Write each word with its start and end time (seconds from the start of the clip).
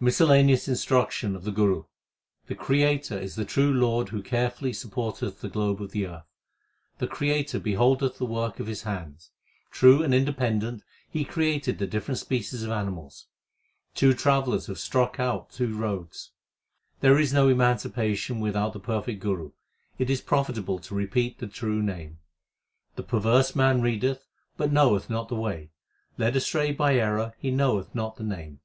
Miscellaneous 0.00 0.66
instruction 0.66 1.36
of 1.36 1.44
the 1.44 1.52
Guru: 1.52 1.84
The 2.46 2.54
Creator 2.54 3.18
is 3.18 3.34
the 3.34 3.44
true 3.44 3.70
Lord 3.70 4.08
Who 4.08 4.22
carefully 4.22 4.72
support 4.72 5.22
eth 5.22 5.42
the 5.42 5.50
globe 5.50 5.82
of 5.82 5.90
the 5.90 6.06
earth. 6.06 6.24
The 6.96 7.06
Creator 7.06 7.58
beholdeth 7.60 8.16
the 8.16 8.24
work 8.24 8.60
of 8.60 8.66
His 8.66 8.84
hands; 8.84 9.30
true 9.70 10.02
and 10.02 10.14
independent, 10.14 10.84
He 11.10 11.22
created 11.22 11.78
the 11.78 11.86
different 11.86 12.16
species 12.16 12.62
of 12.62 12.70
animals. 12.70 13.26
HYMNS 13.92 13.92
OF 13.92 14.00
GURU 14.00 14.08
NANAK 14.08 14.20
365 14.22 14.24
Two 14.24 14.24
travellers 14.24 14.68
l 14.70 14.72
have 14.72 14.80
struck 14.80 15.20
out 15.20 15.50
two 15.50 15.76
roads. 15.76 16.30
There 17.00 17.18
is 17.18 17.34
no 17.34 17.50
emancipation 17.50 18.40
without 18.40 18.72
the 18.72 18.80
perfect 18.80 19.20
Guru; 19.20 19.50
it 19.98 20.08
is 20.08 20.22
profitable 20.22 20.78
to 20.78 20.94
repeat 20.94 21.40
the 21.40 21.46
true 21.46 21.82
Name. 21.82 22.20
The 22.96 23.02
perverse 23.02 23.54
man 23.54 23.82
readeth, 23.82 24.28
but 24.56 24.72
knoweth 24.72 25.10
not 25.10 25.28
the 25.28 25.36
way: 25.36 25.72
Led 26.16 26.36
astray 26.36 26.72
by 26.72 26.94
error 26.94 27.34
he 27.38 27.50
knoweth 27.50 27.94
not 27.94 28.16
the 28.16 28.24
Name. 28.24 28.60